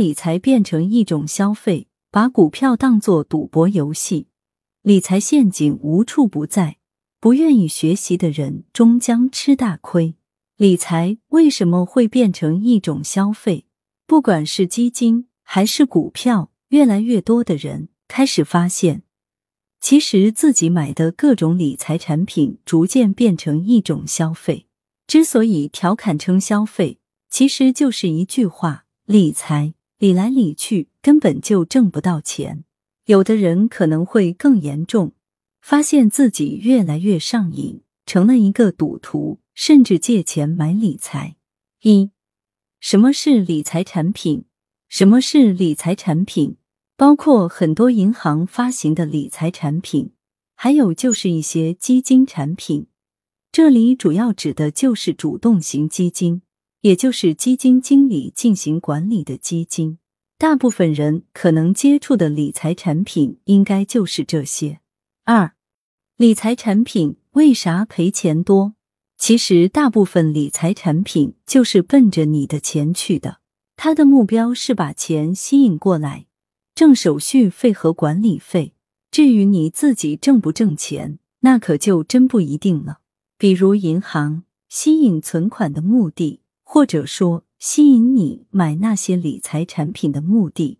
[0.00, 4.28] 理财变成一种消费，把股票当作赌博游戏，
[4.80, 6.78] 理财陷阱无处不在。
[7.20, 10.14] 不愿意学习的人终将吃大亏。
[10.56, 13.66] 理财为什么会变成一种消费？
[14.06, 19.02] 不管是基金还是股票，越来越多的人开始发现，
[19.82, 24.66] 其实自己买的各种理财产品逐渐变成一种消费。
[25.06, 26.98] 之所以调侃称消费，
[27.28, 32.64] 其实就是一句话：理财理来理去根本就挣不到钱。
[33.04, 35.12] 有的人可能会更严重。
[35.60, 41.36] 发现自己越来越上瘾，成了一个赌徒，甚至借钱买理财。
[41.82, 42.10] 一，
[42.80, 44.44] 什么是理财产品？
[44.88, 46.56] 什么是理财产品？
[46.96, 50.12] 包括很多银行发行的理财产品，
[50.54, 52.86] 还有就是一些基金产品。
[53.52, 56.40] 这里主要指的就是主动型基金，
[56.82, 59.98] 也就是基金经理进行管理的基金。
[60.38, 64.80] 大部分人可能接触的理财产品，应该就是这些。
[65.24, 65.52] 二，
[66.16, 68.74] 理财产品为啥赔钱多？
[69.18, 73.40] 其实大部分理财产品就是奔着你的钱去的，
[73.76, 76.24] 它的目标是把钱吸引过来，
[76.74, 78.72] 挣手续费和管理费。
[79.10, 83.00] 至于你自己挣不挣钱，那可就真不一定了。
[83.36, 86.39] 比如银行吸引存款的目的，
[86.72, 90.78] 或者说吸引你买那些理财产品的目的，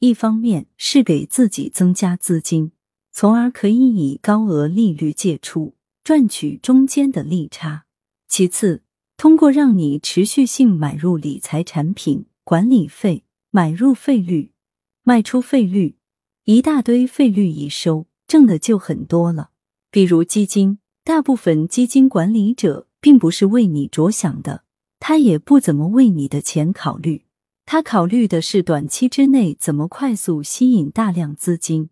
[0.00, 2.72] 一方面是给自己增加资金。
[3.12, 7.84] 从而可以以高额利率借出，赚取中间的利差。
[8.26, 8.82] 其次，
[9.16, 13.22] 通过让你持续性买入理财产品，管理费、
[13.52, 14.50] 买入费率、
[15.04, 15.94] 卖出费率，
[16.46, 19.50] 一大堆费率一收，挣的就很多了。
[19.92, 24.64] 比如基金，大部分基金管理者并不是为你着想的，
[25.08, 27.24] 他也不怎么为你的钱考虑，
[27.64, 31.88] 他考虑的是短期之内怎么快速吸引大量资金。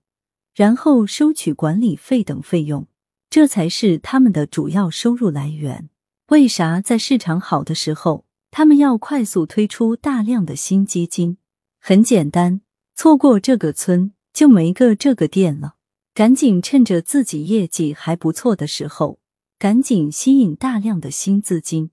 [0.54, 2.86] 然后收取管理费等费用，
[3.30, 5.88] 这才是他们的主要收入来源。
[6.28, 11.38] 为啥在市场好的时候，他们要快速推出大量的新基金？
[11.80, 12.60] 很简单，
[12.94, 15.76] 错过这个村就没个这个店了。
[16.12, 19.20] 赶紧趁着自己业绩还不错的时候，
[19.58, 21.92] 赶紧吸引大量的新资金，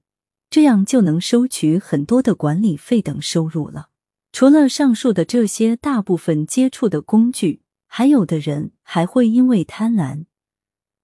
[0.53, 3.89] 这样就能收取很多的管理费等收入了。
[4.31, 7.63] 除了上述的这些，大部分接触的工具。
[7.87, 10.25] 还有的人还会因为贪婪，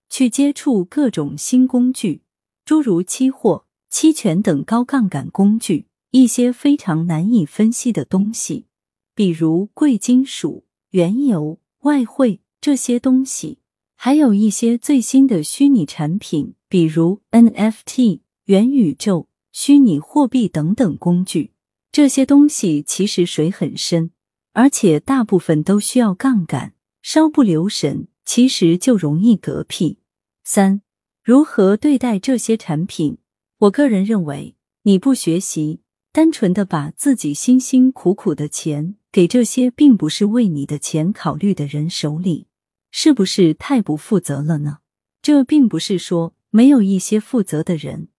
[0.08, 2.22] 去接触各种新工具，
[2.64, 8.68] 诸如期货、期权等高杠杆工具，一些非常难以分析的东西，
[9.16, 13.58] 比如贵金属、原油、外汇这些东西，
[13.96, 21.54] 还有一些最新的虚拟产品，比如 NFT、元宇宙、虚拟货币等等工具。
[21.92, 24.12] 这些东西其实水很深，
[24.54, 26.74] 而且大部分都需要杠杆。
[27.02, 30.00] 稍不留神，其实就容易嗝屁。
[30.44, 30.82] 三、
[31.24, 33.18] 如何对待这些产品？
[33.60, 35.80] 我个人认为，你不学习，
[36.12, 42.48] 单纯的把自己辛辛苦苦的钱给这些并不是为你的钱考虑的人手里，
[42.92, 44.80] 是不是太不负责了呢？
[45.22, 48.10] 这并不是说没有一些负责的人，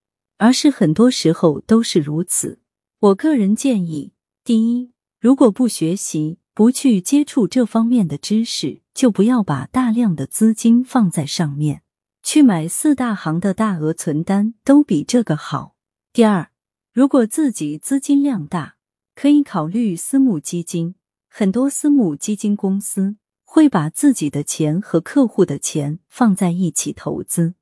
[0.40, 2.58] 而是很多时候都是如此。
[2.98, 6.38] 我个人建议，第一，如果不学习。
[6.52, 11.82] 不去接触这方面的知识，就不要把大量的资金放在上面。
[12.22, 15.74] 去买四大行的大额存单都比这个好。
[16.12, 16.50] 第二，
[16.92, 18.76] 如果自己资金量大，
[19.14, 20.96] 可以考虑私募基金。
[21.30, 27.54] 很多私募基金公司会把自己的钱和客户的钱放在一起投资，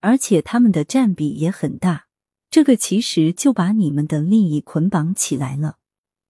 [0.00, 2.06] 而且他们的占比也很大。
[2.50, 5.76] 这个其实就把你们的利益捆绑起来了。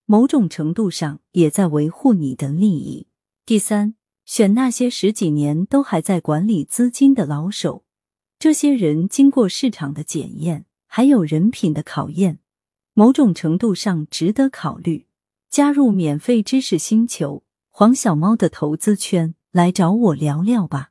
[0.06, 3.06] 某种程度上也在维护你的利益。
[3.44, 7.84] 第三，选那些十几年都还在管理资金的老手，
[8.38, 12.38] 这些人经过市场的检验，还有人品的考验，
[12.94, 15.06] 某种程度上值得考虑。
[15.50, 20.90] 加入免费知识星球黄小猫的投资圈，来找我聊聊吧。